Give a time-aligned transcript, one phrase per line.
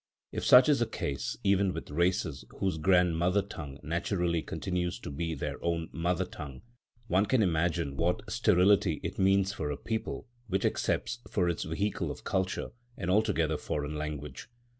[0.31, 5.35] If such is the case even with races whose grandmother tongue naturally continues to be
[5.35, 6.63] their own mother tongue,
[7.05, 12.09] one can imagine what sterility it means for a people which accepts, for its vehicle
[12.09, 14.47] of culture, an altogether foreign language.